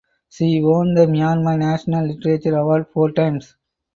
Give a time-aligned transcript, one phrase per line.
[0.29, 3.55] She won the Myanmar National Literature Award four times.